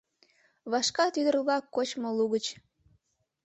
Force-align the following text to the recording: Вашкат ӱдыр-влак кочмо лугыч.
Вашкат 0.71 1.13
ӱдыр-влак 1.19 1.63
кочмо 1.75 2.09
лугыч. 2.17 2.45